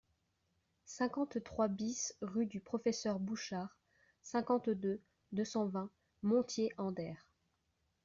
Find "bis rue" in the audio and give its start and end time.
1.67-2.47